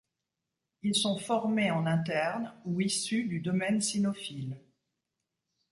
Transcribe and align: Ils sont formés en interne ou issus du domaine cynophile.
Ils 0.81 0.95
sont 0.95 1.19
formés 1.19 1.69
en 1.69 1.85
interne 1.85 2.55
ou 2.65 2.81
issus 2.81 3.25
du 3.25 3.39
domaine 3.39 3.81
cynophile. 3.81 4.59